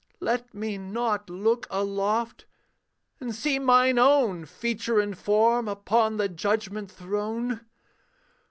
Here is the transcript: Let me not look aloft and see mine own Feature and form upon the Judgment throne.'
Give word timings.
Let 0.19 0.55
me 0.55 0.79
not 0.79 1.29
look 1.29 1.67
aloft 1.69 2.47
and 3.19 3.35
see 3.35 3.59
mine 3.59 3.99
own 3.99 4.47
Feature 4.47 4.99
and 4.99 5.15
form 5.15 5.67
upon 5.67 6.17
the 6.17 6.27
Judgment 6.27 6.91
throne.' 6.91 7.61